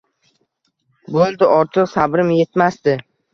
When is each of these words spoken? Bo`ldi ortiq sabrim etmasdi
Bo`ldi 1.15 1.49
ortiq 1.57 1.91
sabrim 1.93 2.33
etmasdi 2.47 2.97